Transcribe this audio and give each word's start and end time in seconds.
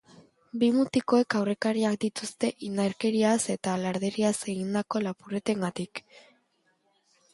Bi 0.61 0.69
mutikoek 0.75 1.35
aurrekariak 1.39 1.97
dituzte 2.07 2.49
indarkeriaz 2.69 3.37
eta 3.57 3.77
larderiaz 3.83 4.35
egindako 4.55 5.03
lapurretengatik. 5.09 6.03